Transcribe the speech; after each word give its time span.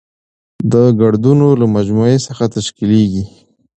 د 0.71 0.73
ګړدودونو 0.99 1.47
له 1.61 1.65
مجموعه 1.75 2.17
څخه 2.27 2.43
تشکېليږي. 2.55 3.25